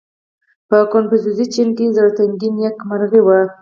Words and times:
•په 0.69 0.77
کنفوسیوسي 0.93 1.45
چین 1.53 1.69
کې 1.77 1.93
زړهتنګي 1.95 2.49
نېکمرغي 2.57 3.21
وه. 3.23 3.39